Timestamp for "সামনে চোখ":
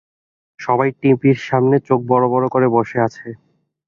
1.47-1.99